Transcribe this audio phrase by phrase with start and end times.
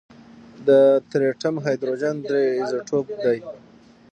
[0.67, 0.69] د
[1.09, 3.37] ټریټیم هایدروجن درې ایزوټوپ دی.